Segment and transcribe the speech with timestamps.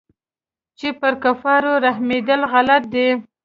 [0.79, 3.09] چې پر كفارو رحمېدل غلط دي.